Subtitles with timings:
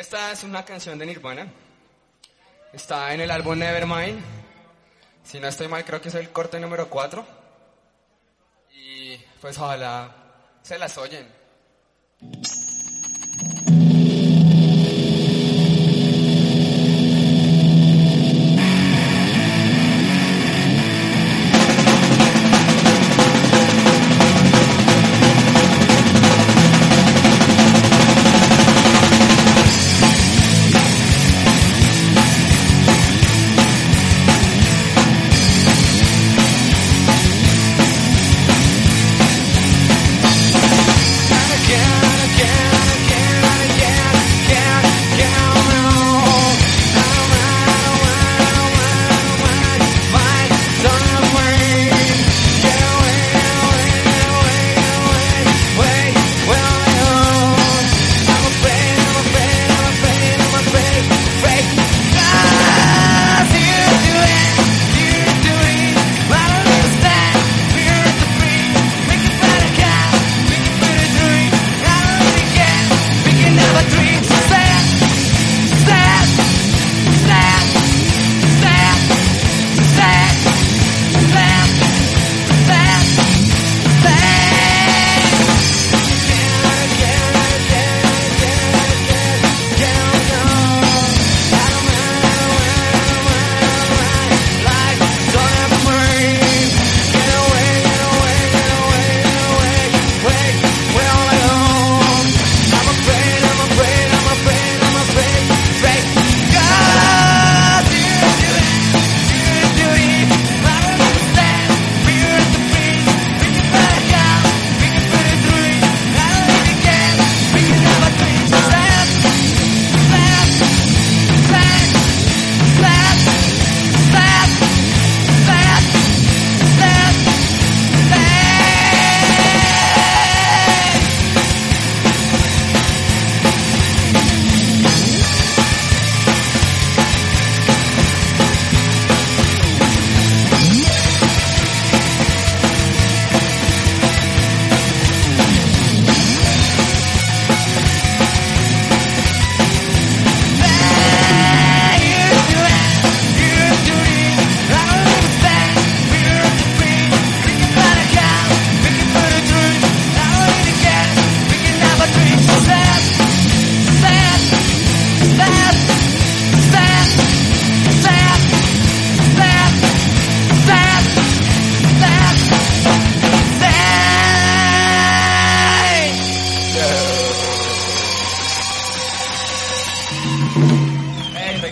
[0.00, 1.46] Esta es una canción de Nirvana.
[2.72, 4.18] Está en el álbum Nevermind.
[5.22, 7.22] Si no estoy mal, creo que es el corte número 4.
[8.72, 10.10] Y pues ojalá
[10.62, 11.28] se las oyen.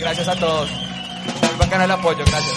[0.08, 0.70] Gracias a todos.
[0.70, 2.56] Muy bacana el apoyo, gracias.